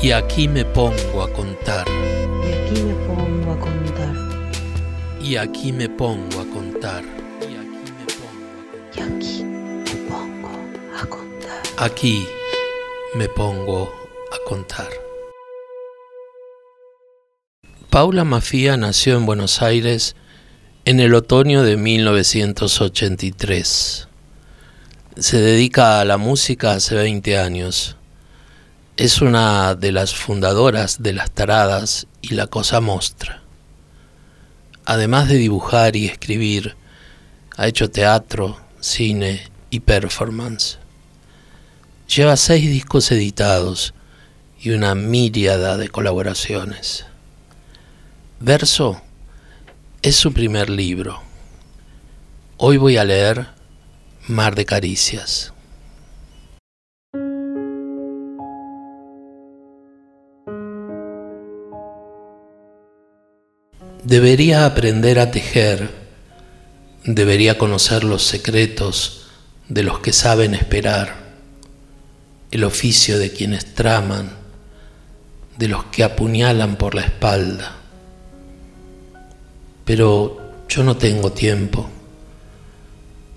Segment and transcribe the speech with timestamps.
[0.00, 1.84] Y aquí me pongo a contar.
[1.88, 4.14] Y aquí me pongo a contar.
[5.20, 7.02] Y aquí me pongo a contar.
[7.42, 7.56] Y
[9.00, 10.50] aquí me pongo
[10.96, 11.60] a contar.
[11.78, 12.28] Aquí
[13.16, 13.92] me pongo
[14.32, 14.86] a contar.
[17.90, 20.14] Paula Mafía nació en Buenos Aires
[20.84, 24.06] en el otoño de 1983.
[25.16, 27.97] Se dedica a la música hace 20 años
[28.98, 33.42] es una de las fundadoras de Las Taradas y La Cosa Mostra.
[34.86, 36.74] Además de dibujar y escribir,
[37.56, 40.78] ha hecho teatro, cine y performance.
[42.12, 43.94] Lleva seis discos editados
[44.60, 47.06] y una míriada de colaboraciones.
[48.40, 49.00] Verso
[50.02, 51.22] es su primer libro.
[52.56, 53.46] Hoy voy a leer
[54.26, 55.52] Mar de Caricias.
[64.08, 65.90] Debería aprender a tejer,
[67.04, 69.26] debería conocer los secretos
[69.68, 71.14] de los que saben esperar,
[72.50, 74.30] el oficio de quienes traman,
[75.58, 77.76] de los que apuñalan por la espalda.
[79.84, 81.86] Pero yo no tengo tiempo,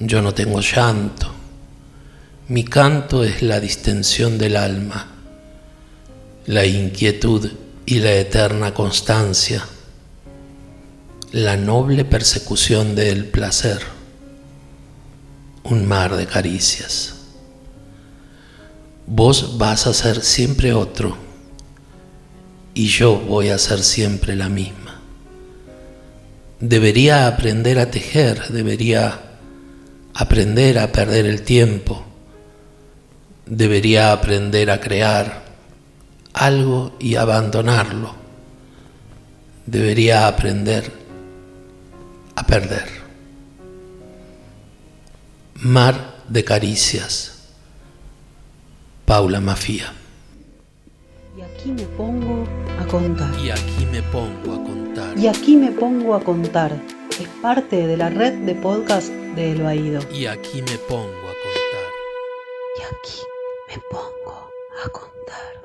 [0.00, 1.32] yo no tengo llanto,
[2.48, 5.14] mi canto es la distensión del alma,
[6.46, 7.52] la inquietud
[7.86, 9.64] y la eterna constancia
[11.32, 13.80] la noble persecución del placer,
[15.64, 17.14] un mar de caricias.
[19.06, 21.16] Vos vas a ser siempre otro
[22.74, 25.00] y yo voy a ser siempre la misma.
[26.60, 29.20] Debería aprender a tejer, debería
[30.14, 32.04] aprender a perder el tiempo,
[33.46, 35.44] debería aprender a crear
[36.32, 38.14] algo y abandonarlo,
[39.66, 41.05] debería aprender
[42.36, 42.88] a perder.
[45.54, 47.32] Mar de caricias.
[49.04, 49.92] Paula Mafía.
[51.36, 52.46] Y aquí me pongo
[52.78, 53.38] a contar.
[53.38, 55.18] Y aquí me pongo a contar.
[55.18, 56.72] Y aquí me pongo a contar.
[57.20, 60.00] Es parte de la red de podcast de El Baído.
[60.12, 61.86] Y aquí me pongo a contar.
[62.78, 63.20] Y aquí
[63.68, 64.50] me pongo
[64.84, 65.62] a contar.